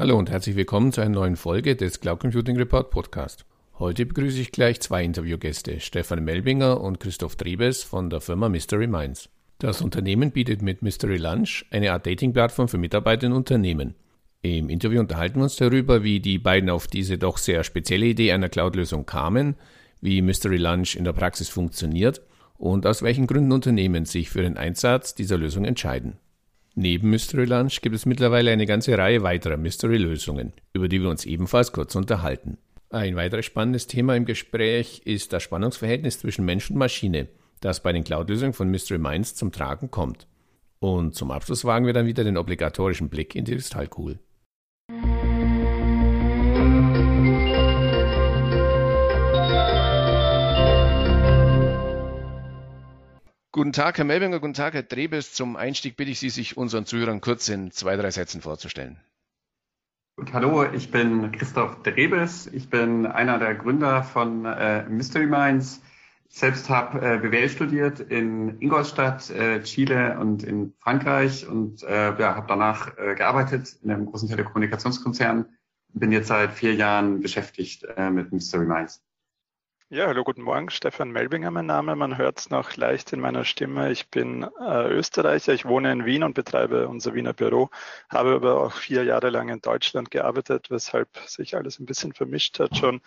[0.00, 3.44] Hallo und herzlich willkommen zu einer neuen Folge des Cloud Computing Report Podcast.
[3.80, 8.86] Heute begrüße ich gleich zwei Interviewgäste, Stefan Melbinger und Christoph Trebes von der Firma Mystery
[8.86, 9.28] Minds.
[9.58, 13.96] Das Unternehmen bietet mit Mystery Lunch eine Art Dating-Plattform für Mitarbeiter in Unternehmen.
[14.42, 18.30] Im Interview unterhalten wir uns darüber, wie die beiden auf diese doch sehr spezielle Idee
[18.30, 19.56] einer Cloud-Lösung kamen,
[20.00, 22.20] wie Mystery Lunch in der Praxis funktioniert
[22.56, 26.18] und aus welchen Gründen Unternehmen sich für den Einsatz dieser Lösung entscheiden.
[26.80, 31.26] Neben Mystery Lunch gibt es mittlerweile eine ganze Reihe weiterer Mystery-Lösungen, über die wir uns
[31.26, 32.56] ebenfalls kurz unterhalten.
[32.90, 37.26] Ein weiteres spannendes Thema im Gespräch ist das Spannungsverhältnis zwischen Mensch und Maschine,
[37.60, 40.28] das bei den Cloud-Lösungen von Mystery Minds zum Tragen kommt.
[40.78, 44.20] Und zum Abschluss wagen wir dann wieder den obligatorischen Blick in die Kristallkugel.
[53.58, 55.32] Guten Tag, Herr Melbinger, guten Tag, Herr Drebes.
[55.34, 59.00] Zum Einstieg bitte ich Sie, sich unseren Zuhörern kurz in zwei, drei Sätzen vorzustellen.
[60.14, 62.46] Gut, hallo, ich bin Christoph Drebes.
[62.46, 65.82] Ich bin einer der Gründer von äh, Mystery Minds.
[66.30, 72.16] Ich selbst habe äh, BWL studiert in Ingolstadt, äh, Chile und in Frankreich und äh,
[72.16, 75.46] ja, habe danach äh, gearbeitet in einem großen Telekommunikationskonzern.
[75.94, 79.02] Bin jetzt seit vier Jahren beschäftigt äh, mit Mystery Minds.
[79.90, 80.68] Ja, hallo, guten Morgen.
[80.68, 81.96] Stefan Melbinger, mein Name.
[81.96, 83.90] Man hört es noch leicht in meiner Stimme.
[83.90, 85.54] Ich bin äh, Österreicher.
[85.54, 87.70] Ich wohne in Wien und betreibe unser Wiener Büro,
[88.10, 92.58] habe aber auch vier Jahre lang in Deutschland gearbeitet, weshalb sich alles ein bisschen vermischt
[92.60, 93.00] hat schon.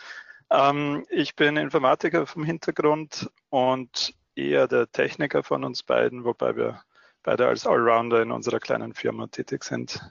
[0.49, 6.81] Ähm, ich bin Informatiker vom Hintergrund und eher der Techniker von uns beiden, wobei wir
[7.21, 10.01] beide als Allrounder in unserer kleinen Firma tätig sind.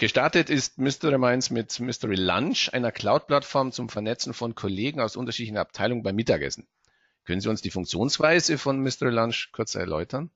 [0.00, 5.58] Gestartet ist Mystery Minds mit Mystery Lunch, einer Cloud-Plattform zum Vernetzen von Kollegen aus unterschiedlichen
[5.58, 6.66] Abteilungen beim Mittagessen.
[7.26, 10.30] Können Sie uns die Funktionsweise von Mystery Lunch kurz erläutern?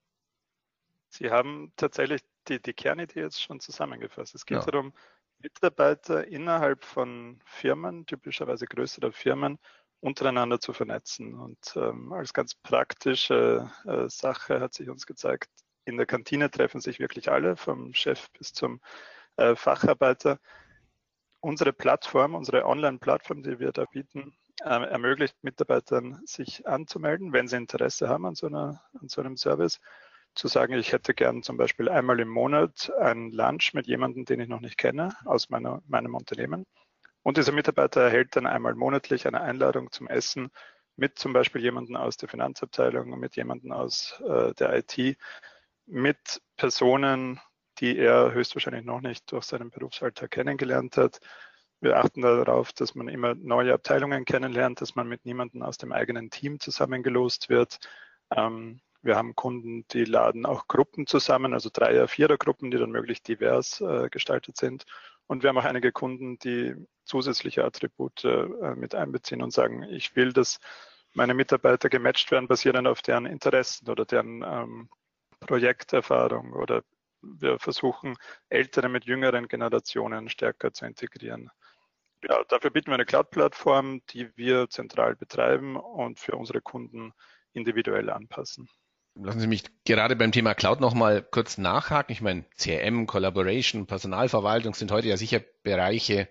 [1.09, 4.35] Sie haben tatsächlich die, die Kernidee jetzt schon zusammengefasst.
[4.35, 4.65] Es geht ja.
[4.67, 4.93] darum,
[5.39, 9.59] Mitarbeiter innerhalb von Firmen, typischerweise größere Firmen,
[10.01, 11.33] untereinander zu vernetzen.
[11.33, 15.49] Und ähm, als ganz praktische äh, Sache hat sich uns gezeigt,
[15.87, 18.83] in der Kantine treffen sich wirklich alle, vom Chef bis zum
[19.37, 20.39] äh, Facharbeiter.
[21.41, 27.57] Unsere Plattform, unsere Online-Plattform, die wir da bieten, äh, ermöglicht Mitarbeitern, sich anzumelden, wenn sie
[27.57, 29.81] Interesse haben an so, einer, an so einem Service.
[30.35, 34.41] Zu sagen, ich hätte gern zum Beispiel einmal im Monat ein Lunch mit jemandem, den
[34.41, 36.67] ich noch nicht kenne, aus meiner, meinem Unternehmen.
[37.23, 40.51] Und dieser Mitarbeiter erhält dann einmal monatlich eine Einladung zum Essen
[40.97, 45.17] mit zum Beispiel jemandem aus der Finanzabteilung, mit jemandem aus äh, der IT,
[45.87, 47.41] mit Personen,
[47.85, 51.19] die er höchstwahrscheinlich noch nicht durch seinen Berufsalltag kennengelernt hat.
[51.83, 55.93] Wir achten darauf, dass man immer neue Abteilungen kennenlernt, dass man mit niemandem aus dem
[55.93, 57.79] eigenen Team zusammengelost wird.
[58.35, 63.29] Ähm, wir haben Kunden, die laden auch Gruppen zusammen, also Dreier-, Vierer-Gruppen, die dann möglichst
[63.29, 64.85] divers äh, gestaltet sind.
[65.27, 66.75] Und wir haben auch einige Kunden, die
[67.05, 70.59] zusätzliche Attribute äh, mit einbeziehen und sagen, ich will, dass
[71.13, 74.89] meine Mitarbeiter gematcht werden, basierend auf deren Interessen oder deren ähm,
[75.41, 76.83] Projekterfahrung oder
[77.39, 78.17] wir versuchen,
[78.49, 81.51] ältere mit jüngeren Generationen stärker zu integrieren.
[82.29, 87.13] Ja, dafür bieten wir eine Cloud-Plattform, die wir zentral betreiben und für unsere Kunden
[87.53, 88.69] individuell anpassen.
[89.17, 92.13] Lassen Sie mich gerade beim Thema Cloud nochmal kurz nachhaken.
[92.13, 96.29] Ich meine, CRM, Collaboration, Personalverwaltung sind heute ja sicher Bereiche,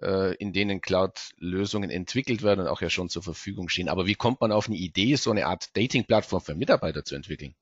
[0.00, 3.90] äh, in denen Cloud-Lösungen entwickelt werden und auch ja schon zur Verfügung stehen.
[3.90, 7.54] Aber wie kommt man auf eine Idee, so eine Art Dating-Plattform für Mitarbeiter zu entwickeln?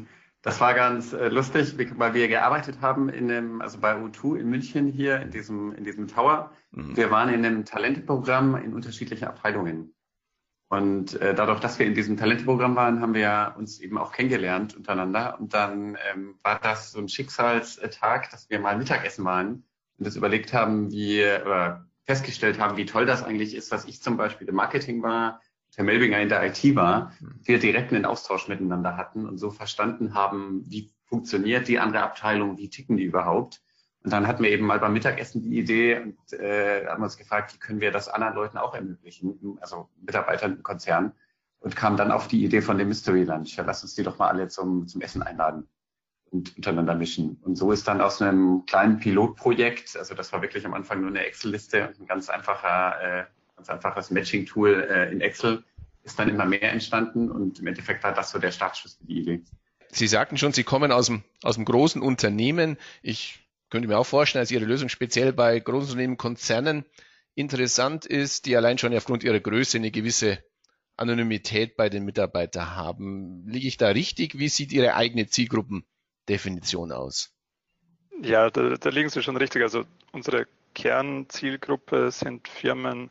[0.46, 4.48] Das war ganz äh, lustig, weil wir gearbeitet haben in dem, also bei U2 in
[4.48, 6.52] München hier in diesem, in diesem Tower.
[6.70, 6.96] Mhm.
[6.96, 9.96] Wir waren in einem Talenteprogramm in unterschiedlichen Abteilungen.
[10.70, 14.76] Und äh, dadurch, dass wir in diesem Talenteprogramm waren, haben wir uns eben auch kennengelernt
[14.76, 15.40] untereinander.
[15.40, 19.64] Und dann ähm, war das so ein Schicksalstag, dass wir mal Mittagessen waren
[19.98, 24.00] und das überlegt haben, wie, oder festgestellt haben, wie toll das eigentlich ist, dass ich
[24.00, 25.42] zum Beispiel im Marketing war,
[25.76, 27.40] Herr Melbinger in der IT war, mhm.
[27.44, 32.58] wir direkt einen Austausch miteinander hatten und so verstanden haben, wie funktioniert die andere Abteilung,
[32.58, 33.62] wie ticken die überhaupt.
[34.04, 37.54] Und dann hatten wir eben mal beim Mittagessen die Idee und äh, haben uns gefragt,
[37.54, 41.14] wie können wir das anderen Leuten auch ermöglichen, also Mitarbeitern im Konzern,
[41.60, 43.56] und kamen dann auf die Idee von dem Mystery Lunch.
[43.56, 45.68] Ja, lass uns die doch mal alle zum, zum Essen einladen
[46.30, 47.40] und untereinander mischen.
[47.42, 51.10] Und so ist dann aus einem kleinen Pilotprojekt, also das war wirklich am Anfang nur
[51.10, 53.26] eine Excel-Liste und ein ganz einfacher äh,
[53.56, 55.64] ganz einfaches Matching-Tool äh, in Excel,
[56.04, 59.20] ist dann immer mehr entstanden und im Endeffekt war das so der Startschuss für die
[59.20, 59.42] Idee.
[59.90, 62.78] Sie sagten schon, Sie kommen aus dem, aus dem großen Unternehmen.
[63.02, 66.86] Ich könnte mir auch vorstellen, dass Ihre Lösung speziell bei großen Unternehmen, Konzernen
[67.34, 70.40] interessant ist, die allein schon aufgrund ihrer Größe eine gewisse
[70.98, 73.46] Anonymität bei den Mitarbeitern haben.
[73.48, 74.40] Liege ich da richtig?
[74.40, 77.34] Wie sieht Ihre eigene Zielgruppendefinition aus?
[78.22, 79.62] Ja, da, da liegen Sie schon richtig.
[79.62, 83.10] Also unsere Kernzielgruppe sind Firmen,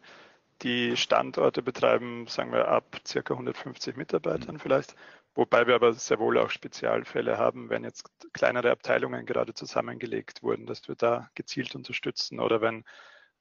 [0.64, 4.96] die Standorte betreiben, sagen wir ab circa 150 Mitarbeitern vielleicht,
[5.34, 10.66] wobei wir aber sehr wohl auch Spezialfälle haben, wenn jetzt kleinere Abteilungen gerade zusammengelegt wurden,
[10.66, 12.84] dass wir da gezielt unterstützen oder wenn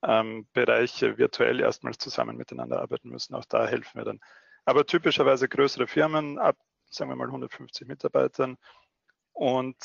[0.04, 4.20] ähm, Bereiche virtuell erstmals zusammen miteinander arbeiten müssen, auch da helfen wir dann.
[4.66, 6.58] Aber typischerweise größere Firmen ab,
[6.90, 8.58] sagen wir mal 150 Mitarbeitern
[9.32, 9.78] und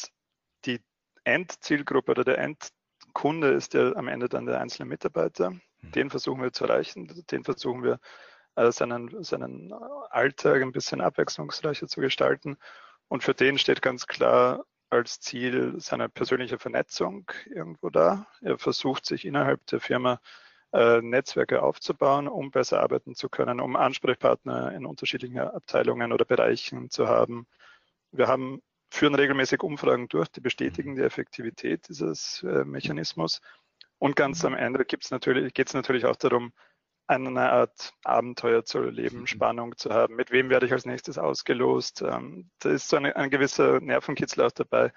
[0.64, 0.81] die
[1.23, 5.52] Endzielgruppe oder der Endkunde ist ja am Ende dann der einzelne Mitarbeiter.
[5.80, 5.92] Hm.
[5.92, 8.00] Den versuchen wir zu erreichen, den versuchen wir
[8.56, 9.72] äh, seinen, seinen
[10.10, 12.56] Alltag ein bisschen abwechslungsreicher zu gestalten.
[13.08, 18.26] Und für den steht ganz klar als Ziel seine persönliche Vernetzung irgendwo da.
[18.40, 20.20] Er versucht sich innerhalb der Firma
[20.72, 26.90] äh, Netzwerke aufzubauen, um besser arbeiten zu können, um Ansprechpartner in unterschiedlichen Abteilungen oder Bereichen
[26.90, 27.46] zu haben.
[28.12, 33.40] Wir haben, führen regelmäßig Umfragen durch, die bestätigen die Effektivität dieses äh, Mechanismus.
[33.98, 36.52] Und ganz am Ende geht es natürlich, natürlich auch darum,
[37.08, 39.26] eine Art Abenteuer zu erleben, mhm.
[39.26, 40.14] Spannung zu haben.
[40.14, 42.02] Mit wem werde ich als nächstes ausgelost?
[42.02, 44.92] Ähm, da ist so eine, ein gewisser Nervenkitzel auch dabei.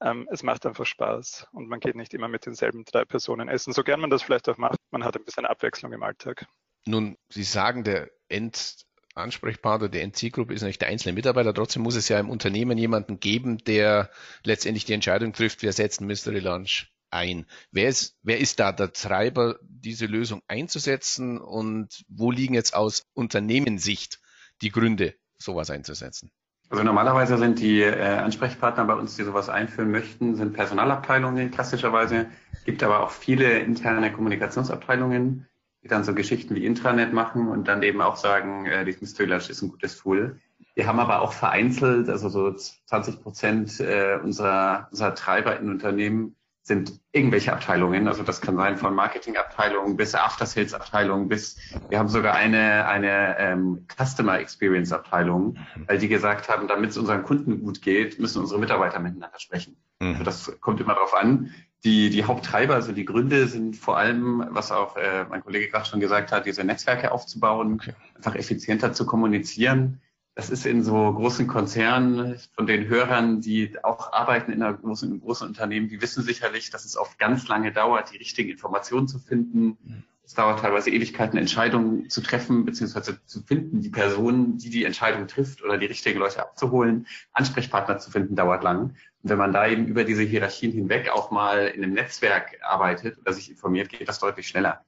[0.00, 3.72] Ähm, es macht einfach Spaß und man geht nicht immer mit denselben drei Personen essen.
[3.72, 6.46] So gern man das vielleicht auch macht, man hat ein bisschen Abwechslung im Alltag.
[6.86, 11.52] Nun, Sie sagen, der Endansprechpartner, der Endzielgruppe ist nicht der einzelne Mitarbeiter.
[11.52, 14.10] Trotzdem muss es ja im Unternehmen jemanden geben, der
[14.44, 17.46] letztendlich die Entscheidung trifft, wer setzt Mystery Lunch ein?
[17.70, 23.06] Wer ist, wer ist da der Treiber, diese Lösung einzusetzen und wo liegen jetzt aus
[23.14, 24.20] Unternehmenssicht
[24.62, 26.30] die Gründe, sowas einzusetzen?
[26.70, 32.26] Also normalerweise sind die äh, Ansprechpartner bei uns, die sowas einführen möchten, sind Personalabteilungen klassischerweise.
[32.66, 35.46] Gibt aber auch viele interne Kommunikationsabteilungen,
[35.82, 39.34] die dann so Geschichten wie Intranet machen und dann eben auch sagen, äh, dieses Mystery
[39.34, 40.40] ist ein gutes Tool.
[40.74, 46.36] Wir haben aber auch vereinzelt, also so 20 Prozent äh, unserer, unserer Treiber in Unternehmen
[46.68, 48.06] sind irgendwelche Abteilungen.
[48.06, 53.86] Also das kann sein von Marketingabteilungen bis After-Sales-Abteilungen bis, wir haben sogar eine, eine ähm,
[53.88, 55.88] Customer Experience-Abteilung, mhm.
[55.88, 59.76] weil die gesagt haben, damit es unseren Kunden gut geht, müssen unsere Mitarbeiter miteinander sprechen.
[59.98, 60.12] Mhm.
[60.12, 61.52] Also das kommt immer darauf an.
[61.84, 65.86] Die, die Haupttreiber, also die Gründe sind vor allem, was auch äh, mein Kollege gerade
[65.86, 67.94] schon gesagt hat, diese Netzwerke aufzubauen, okay.
[68.14, 70.00] einfach effizienter zu kommunizieren
[70.38, 75.10] das ist in so großen Konzernen von den Hörern, die auch arbeiten in, einer großen,
[75.10, 79.08] einem großen Unternehmen, die wissen sicherlich, dass es oft ganz lange dauert, die richtigen Informationen
[79.08, 80.04] zu finden.
[80.22, 85.26] Es dauert teilweise Ewigkeiten, Entscheidungen zu treffen, beziehungsweise zu finden, die Person, die die Entscheidung
[85.26, 87.08] trifft oder die richtigen Leute abzuholen.
[87.32, 88.94] Ansprechpartner zu finden, dauert lang.
[89.24, 93.18] Und wenn man da eben über diese Hierarchien hinweg auch mal in einem Netzwerk arbeitet
[93.18, 94.84] oder sich informiert, geht das deutlich schneller.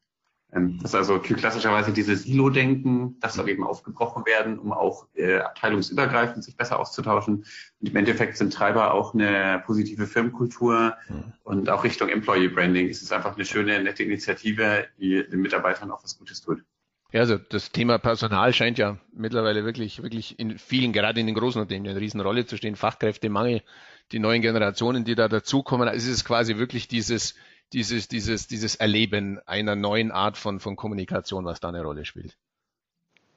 [0.52, 5.38] Ähm, das ist also klassischerweise dieses Silo-Denken, das soll eben aufgebrochen werden, um auch äh,
[5.38, 7.44] abteilungsübergreifend sich besser auszutauschen.
[7.80, 11.32] Und im Endeffekt sind Treiber auch eine positive Firmenkultur mhm.
[11.44, 15.90] und auch Richtung Employee Branding ist es einfach eine schöne, nette Initiative, die den Mitarbeitern
[15.90, 16.62] auch was Gutes tut.
[17.12, 21.34] Ja, also das Thema Personal scheint ja mittlerweile wirklich, wirklich in vielen, gerade in den
[21.34, 22.76] großen Unternehmen, eine Riesenrolle zu stehen.
[22.76, 23.62] Fachkräftemangel,
[24.12, 25.88] die neuen Generationen, die da dazukommen.
[25.88, 27.34] Es ist quasi wirklich dieses,
[27.72, 32.36] dieses, dieses, dieses Erleben einer neuen Art von, von Kommunikation, was da eine Rolle spielt.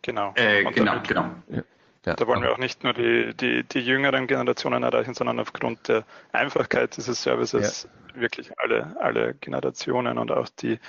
[0.01, 0.33] Genau.
[0.35, 1.29] Äh, genau, damit, genau.
[1.49, 1.63] Ja.
[2.05, 5.87] Ja, da wollen wir auch nicht nur die, die, die jüngeren Generationen erreichen, sondern aufgrund
[5.87, 8.21] der Einfachkeit dieses Services ja.
[8.21, 10.79] wirklich alle, alle Generationen und auch die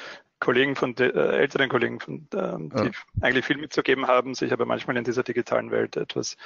[0.40, 2.90] Kollegen von de, äh, älteren Kollegen, von, ähm, die ja.
[3.20, 6.36] eigentlich viel mitzugeben haben, sich aber manchmal in dieser digitalen Welt etwas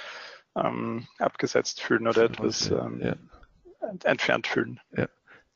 [0.54, 3.16] ähm, abgesetzt fühlen oder etwas ähm,
[4.04, 4.80] entfernt fühlen.
[4.94, 5.08] Ja.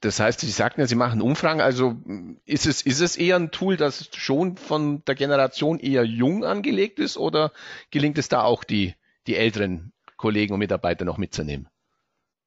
[0.03, 1.61] Das heißt, Sie sagten ja, Sie machen Umfragen.
[1.61, 1.97] Also
[2.45, 6.99] ist es, ist es eher ein Tool, das schon von der Generation eher jung angelegt
[6.99, 7.53] ist oder
[7.93, 8.95] gelingt es da auch, die,
[9.29, 11.69] die älteren Kollegen und Mitarbeiter noch mitzunehmen?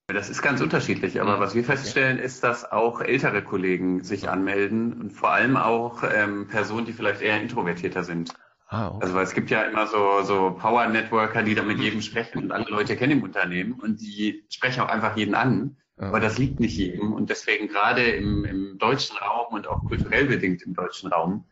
[0.08, 4.94] Das ist ganz unterschiedlich, aber was wir feststellen, ist, dass auch ältere Kollegen sich anmelden
[4.94, 8.34] und vor allem auch ähm, Personen, die vielleicht eher introvertierter sind.
[8.68, 9.00] Ah, okay.
[9.02, 12.52] Also weil es gibt ja immer so, so Power-Networker, die da mit jedem sprechen und
[12.52, 15.78] alle Leute kennen im Unternehmen und die sprechen auch einfach jeden an.
[15.98, 20.26] Aber das liegt nicht jedem und deswegen gerade im, im deutschen Raum und auch kulturell
[20.26, 21.46] bedingt im deutschen Raum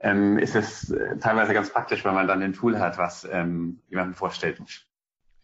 [0.00, 3.80] ähm, ist es äh, teilweise ganz praktisch, wenn man dann ein Tool hat, was ähm,
[3.90, 4.60] jemandem vorstellt.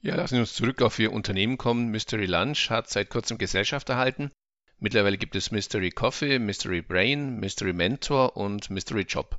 [0.00, 1.88] Ja, lassen wir uns zurück auf Ihr Unternehmen kommen.
[1.88, 4.30] Mystery Lunch hat seit kurzem Gesellschaft erhalten.
[4.78, 9.38] Mittlerweile gibt es Mystery Coffee, Mystery Brain, Mystery Mentor und Mystery Job.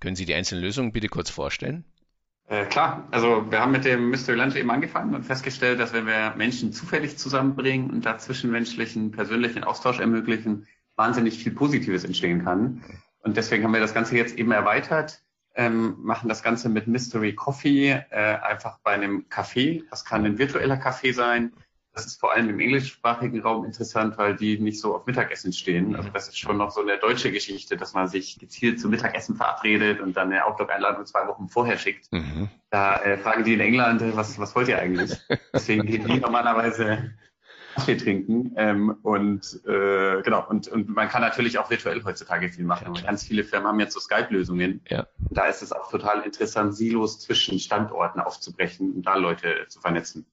[0.00, 1.84] Können Sie die einzelnen Lösungen bitte kurz vorstellen?
[2.48, 6.06] Äh, klar, also wir haben mit dem Mystery Lunch eben angefangen und festgestellt, dass wenn
[6.06, 12.82] wir Menschen zufällig zusammenbringen und da zwischenmenschlichen, persönlichen Austausch ermöglichen, wahnsinnig viel Positives entstehen kann.
[13.20, 15.22] Und deswegen haben wir das Ganze jetzt eben erweitert,
[15.54, 19.82] ähm, machen das Ganze mit Mystery Coffee äh, einfach bei einem Café.
[19.90, 21.52] Das kann ein virtueller Kaffee sein,
[21.98, 25.96] Das ist vor allem im englischsprachigen Raum interessant, weil die nicht so auf Mittagessen stehen.
[25.96, 29.34] Also das ist schon noch so eine deutsche Geschichte, dass man sich gezielt zum Mittagessen
[29.34, 32.12] verabredet und dann eine Outlook-Einladung zwei Wochen vorher schickt.
[32.12, 32.50] Mhm.
[32.70, 35.10] Da äh, fragen die in England, was, was wollt ihr eigentlich?
[35.52, 37.14] Deswegen gehen die normalerweise
[37.74, 38.52] Kaffee trinken.
[38.56, 42.94] Ähm, und äh, genau, und, und man kann natürlich auch virtuell heutzutage viel machen.
[42.94, 44.82] Ja, Ganz viele Firmen haben jetzt so Skype-Lösungen.
[44.88, 45.08] Ja.
[45.30, 50.26] Da ist es auch total interessant, Silos zwischen Standorten aufzubrechen und da Leute zu vernetzen.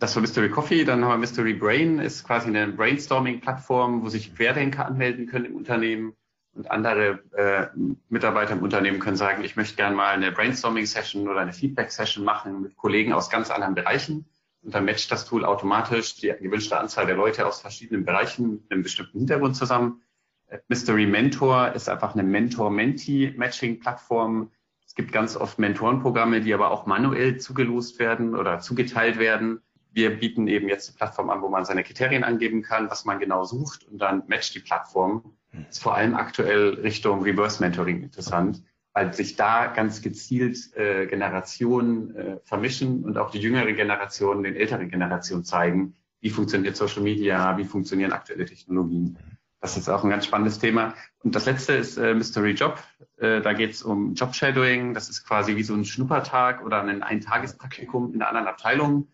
[0.00, 4.32] Das war Mystery Coffee, dann haben wir Mystery Brain, ist quasi eine Brainstorming-Plattform, wo sich
[4.32, 6.14] Querdenker anmelden können im Unternehmen
[6.52, 7.66] und andere äh,
[8.08, 12.62] Mitarbeiter im Unternehmen können sagen, ich möchte gerne mal eine Brainstorming-Session oder eine Feedback-Session machen
[12.62, 14.26] mit Kollegen aus ganz anderen Bereichen
[14.62, 18.70] und dann matcht das Tool automatisch die gewünschte Anzahl der Leute aus verschiedenen Bereichen mit
[18.70, 20.02] einem bestimmten Hintergrund zusammen.
[20.46, 24.52] Äh, Mystery Mentor ist einfach eine Mentor-Mentee-Matching-Plattform.
[24.86, 29.60] Es gibt ganz oft Mentorenprogramme, die aber auch manuell zugelost werden oder zugeteilt werden.
[29.92, 33.18] Wir bieten eben jetzt eine Plattform an, wo man seine Kriterien angeben kann, was man
[33.18, 35.34] genau sucht und dann matcht die Plattform.
[35.52, 38.62] Das ist vor allem aktuell Richtung Reverse Mentoring interessant
[38.98, 44.56] weil sich da ganz gezielt äh, Generationen äh, vermischen und auch die jüngere Generation den
[44.56, 49.16] älteren Generationen zeigen, wie funktioniert Social Media, wie funktionieren aktuelle Technologien.
[49.60, 50.94] Das ist auch ein ganz spannendes Thema.
[51.22, 52.82] Und das letzte ist äh, Mystery Job.
[53.18, 54.94] Äh, da geht es um Job Shadowing.
[54.94, 59.06] Das ist quasi wie so ein Schnuppertag oder ein Eintagespraktikum in einer anderen Abteilung.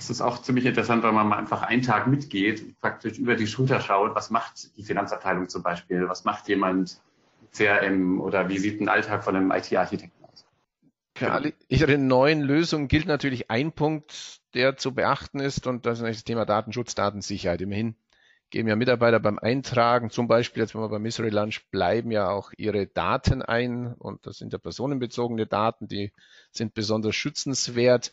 [0.00, 3.36] Das ist auch ziemlich interessant, weil man mal einfach einen Tag mitgeht und praktisch über
[3.36, 7.02] die Schulter schaut, was macht die Finanzabteilung zum Beispiel, was macht jemand
[7.52, 10.46] CRM oder wie sieht ein Alltag von einem IT-Architekten aus?
[11.14, 16.00] Für alle ihre neuen Lösungen gilt natürlich ein Punkt, der zu beachten ist, und das
[16.00, 17.60] ist das Thema Datenschutz, Datensicherheit.
[17.60, 17.94] Immerhin
[18.48, 22.30] geben ja Mitarbeiter beim Eintragen, zum Beispiel jetzt wenn wir bei Misery Lunch bleiben ja
[22.30, 26.10] auch ihre Daten ein und das sind ja personenbezogene Daten, die
[26.52, 28.12] sind besonders schützenswert.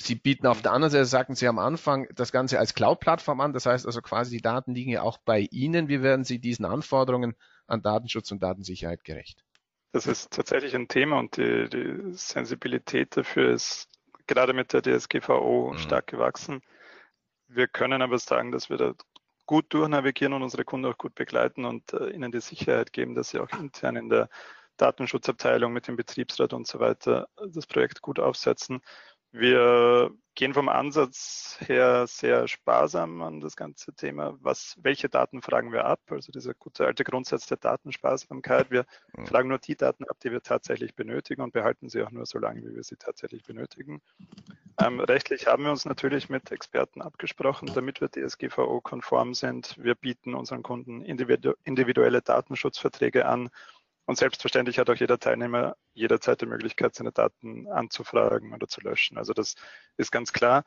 [0.00, 3.52] Sie bieten auf der anderen Seite, sagten Sie am Anfang, das Ganze als Cloud-Plattform an.
[3.52, 5.88] Das heißt also quasi, die Daten liegen ja auch bei Ihnen.
[5.88, 7.34] Wie werden Sie diesen Anforderungen
[7.66, 9.44] an Datenschutz und Datensicherheit gerecht?
[9.92, 13.88] Das ist tatsächlich ein Thema und die, die Sensibilität dafür ist
[14.26, 15.78] gerade mit der DSGVO mhm.
[15.78, 16.60] stark gewachsen.
[17.48, 18.94] Wir können aber sagen, dass wir da
[19.46, 23.30] gut durchnavigieren und unsere Kunden auch gut begleiten und äh, ihnen die Sicherheit geben, dass
[23.30, 24.28] sie auch intern in der
[24.76, 28.80] Datenschutzabteilung mit dem Betriebsrat und so weiter das Projekt gut aufsetzen.
[29.32, 34.38] Wir gehen vom Ansatz her sehr sparsam an das ganze Thema.
[34.40, 36.00] Was, welche Daten fragen wir ab?
[36.10, 38.70] Also dieser gute alte Grundsatz der Datensparsamkeit.
[38.70, 39.26] Wir mhm.
[39.26, 42.38] fragen nur die Daten ab, die wir tatsächlich benötigen und behalten sie auch nur so
[42.38, 44.00] lange, wie wir sie tatsächlich benötigen.
[44.80, 49.74] Ähm, rechtlich haben wir uns natürlich mit Experten abgesprochen, damit wir DSGVO-konform sind.
[49.76, 53.50] Wir bieten unseren Kunden individu individuelle Datenschutzverträge an
[54.08, 59.18] und selbstverständlich hat auch jeder Teilnehmer jederzeit die Möglichkeit, seine Daten anzufragen oder zu löschen.
[59.18, 59.54] Also das
[59.98, 60.64] ist ganz klar.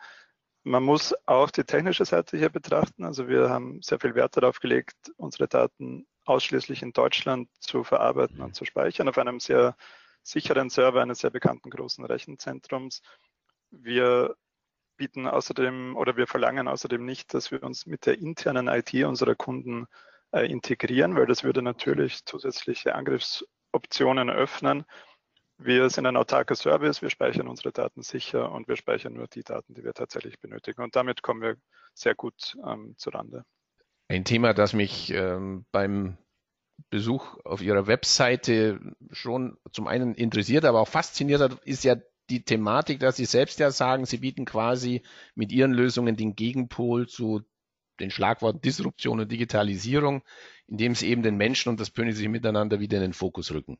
[0.61, 3.03] Man muss auch die technische Seite hier betrachten.
[3.03, 8.43] Also wir haben sehr viel Wert darauf gelegt, unsere Daten ausschließlich in Deutschland zu verarbeiten
[8.43, 9.75] und zu speichern auf einem sehr
[10.21, 13.01] sicheren Server eines sehr bekannten großen Rechenzentrums.
[13.71, 14.35] Wir
[14.97, 19.33] bieten außerdem oder wir verlangen außerdem nicht, dass wir uns mit der internen IT unserer
[19.33, 19.87] Kunden
[20.31, 24.85] äh, integrieren, weil das würde natürlich zusätzliche Angriffsoptionen öffnen.
[25.57, 29.43] Wir sind ein autarker Service, wir speichern unsere Daten sicher und wir speichern nur die
[29.43, 30.81] Daten, die wir tatsächlich benötigen.
[30.81, 31.57] Und damit kommen wir
[31.93, 33.45] sehr gut ähm, zurande.
[34.07, 36.17] Ein Thema, das mich ähm, beim
[36.89, 38.79] Besuch auf Ihrer Webseite
[39.11, 41.95] schon zum einen interessiert, aber auch fasziniert hat, ist ja
[42.29, 45.03] die Thematik, dass Sie selbst ja sagen, Sie bieten quasi
[45.35, 47.41] mit Ihren Lösungen den Gegenpol zu
[48.01, 50.23] den Schlagworten Disruption und Digitalisierung,
[50.67, 53.79] indem sie eben den Menschen und das persönliche Miteinander wieder in den Fokus rücken.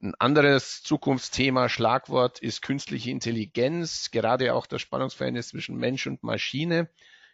[0.00, 6.88] Ein anderes Zukunftsthema, Schlagwort ist künstliche Intelligenz, gerade auch das Spannungsverhältnis zwischen Mensch und Maschine.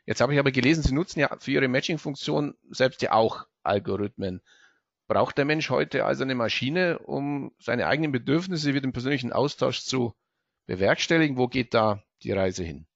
[0.06, 4.40] Jetzt habe ich aber gelesen, Sie nutzen ja für Ihre Matching-Funktion selbst ja auch Algorithmen.
[5.06, 9.82] Braucht der Mensch heute also eine Maschine, um seine eigenen Bedürfnisse wie den persönlichen Austausch
[9.82, 10.14] zu
[10.66, 11.36] bewerkstelligen?
[11.36, 12.86] Wo geht da die Reise hin?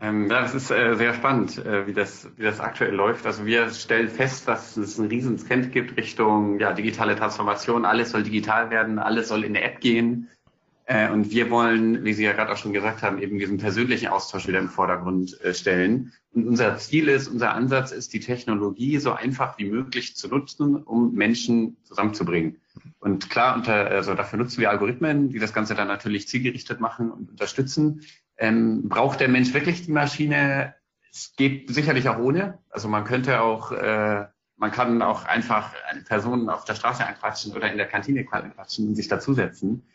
[0.00, 3.26] Ähm, ja, das ist äh, sehr spannend, äh, wie, das, wie das aktuell läuft.
[3.26, 7.84] Also wir stellen fest, dass es einen riesen Trend gibt Richtung ja, digitale Transformation.
[7.84, 10.28] Alles soll digital werden, alles soll in der App gehen.
[10.84, 14.06] Äh, und wir wollen, wie Sie ja gerade auch schon gesagt haben, eben diesen persönlichen
[14.08, 16.12] Austausch wieder im Vordergrund äh, stellen.
[16.32, 20.76] Und unser Ziel ist, unser Ansatz ist, die Technologie so einfach wie möglich zu nutzen,
[20.76, 22.56] um Menschen zusammenzubringen.
[23.00, 27.10] Und klar, unter, also dafür nutzen wir Algorithmen, die das Ganze dann natürlich zielgerichtet machen
[27.10, 28.02] und unterstützen.
[28.38, 30.74] Ähm, braucht der Mensch wirklich die Maschine?
[31.10, 32.58] Es geht sicherlich auch ohne.
[32.70, 34.26] Also man könnte auch, äh,
[34.56, 38.88] man kann auch einfach eine Person auf der Straße anquatschen oder in der Kantine anquatschen
[38.88, 39.86] und sich dazusetzen.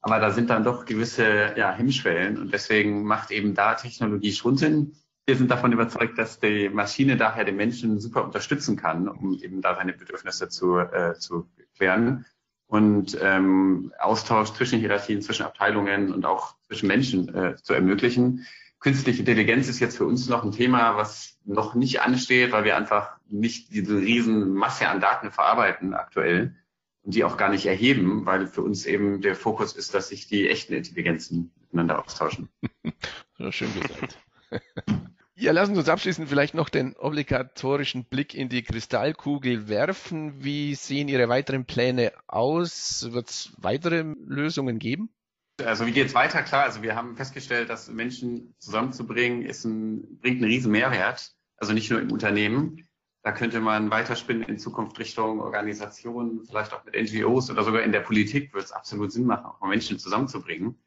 [0.00, 4.56] Aber da sind dann doch gewisse ja, Hemmschwellen und deswegen macht eben da Technologie schon
[4.56, 4.96] Sinn.
[5.26, 9.62] Wir sind davon überzeugt, dass die Maschine daher den Menschen super unterstützen kann, um eben
[9.62, 12.24] da seine Bedürfnisse zu, äh, zu klären
[12.72, 18.46] und ähm, Austausch zwischen Hierarchien, zwischen Abteilungen und auch zwischen Menschen äh, zu ermöglichen.
[18.80, 22.78] Künstliche Intelligenz ist jetzt für uns noch ein Thema, was noch nicht ansteht, weil wir
[22.78, 26.56] einfach nicht diese riesen Masse an Daten verarbeiten aktuell
[27.02, 30.26] und die auch gar nicht erheben, weil für uns eben der Fokus ist, dass sich
[30.26, 32.48] die echten Intelligenzen miteinander austauschen.
[33.50, 34.18] schön gesagt.
[35.42, 40.44] Ja, lassen Sie uns abschließend vielleicht noch den obligatorischen Blick in die Kristallkugel werfen.
[40.44, 43.08] Wie sehen Ihre weiteren Pläne aus?
[43.10, 45.12] Wird es weitere Lösungen geben?
[45.60, 46.44] Also wie geht es weiter?
[46.44, 51.32] Klar, also wir haben festgestellt, dass Menschen zusammenzubringen, ist ein, bringt einen riesen Mehrwert.
[51.56, 52.86] Also nicht nur im Unternehmen.
[53.24, 57.90] Da könnte man weiterspinnen in Zukunft Richtung Organisationen, vielleicht auch mit NGOs oder sogar in
[57.90, 60.80] der Politik wird es absolut Sinn machen, auch Menschen zusammenzubringen,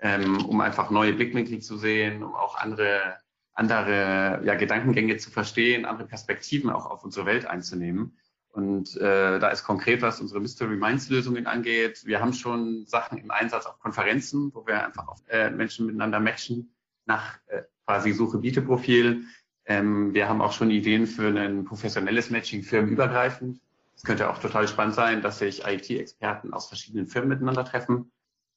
[0.00, 3.16] ähm, um einfach neue Blickwinkel zu sehen, um auch andere
[3.60, 8.16] andere ja, Gedankengänge zu verstehen, andere Perspektiven auch auf unsere Welt einzunehmen.
[8.52, 12.04] Und äh, da ist konkret, was unsere Mystery Minds Lösungen angeht.
[12.04, 16.18] Wir haben schon Sachen im Einsatz auf Konferenzen, wo wir einfach auf, äh, Menschen miteinander
[16.18, 16.74] matchen
[17.04, 19.24] nach äh, quasi Suche-Biete-Profil.
[19.66, 23.60] Ähm, wir haben auch schon Ideen für ein professionelles Matching firmenübergreifend.
[23.94, 28.10] Es könnte auch total spannend sein, dass sich IT-Experten aus verschiedenen Firmen miteinander treffen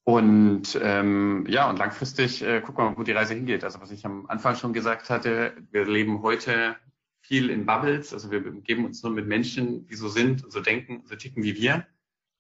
[0.05, 3.63] und ähm, ja, und langfristig äh, gucken wir mal, wo die Reise hingeht.
[3.63, 6.75] Also was ich am Anfang schon gesagt hatte, wir leben heute
[7.21, 8.13] viel in Bubbles.
[8.13, 11.55] Also wir geben uns nur mit Menschen, die so sind, so denken, so ticken wie
[11.55, 11.87] wir.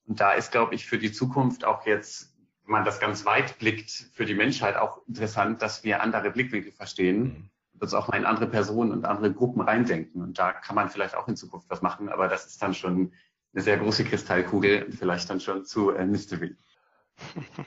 [0.05, 3.57] Und da ist, glaube ich, für die Zukunft auch jetzt, wenn man das ganz weit
[3.59, 7.49] blickt, für die Menschheit auch interessant, dass wir andere Blickwinkel verstehen mhm.
[7.73, 10.21] und uns auch mal in andere Personen und andere Gruppen reindenken.
[10.21, 13.13] Und da kann man vielleicht auch in Zukunft was machen, aber das ist dann schon
[13.53, 16.57] eine sehr große Kristallkugel und vielleicht dann schon zu äh, Mystery.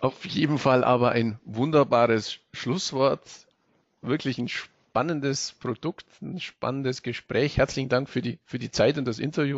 [0.00, 3.46] Auf jeden Fall aber ein wunderbares Schlusswort.
[4.02, 7.56] Wirklich ein spannendes Produkt, ein spannendes Gespräch.
[7.56, 9.56] Herzlichen Dank für die, für die Zeit und das Interview.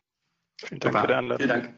[0.59, 1.01] Vielen Dank Super.
[1.03, 1.39] für die Anladung.
[1.39, 1.75] Vielen Dank.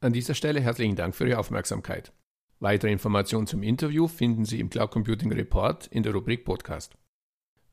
[0.00, 2.12] An dieser Stelle herzlichen Dank für Ihre Aufmerksamkeit.
[2.60, 6.96] Weitere Informationen zum Interview finden Sie im Cloud Computing Report in der Rubrik Podcast.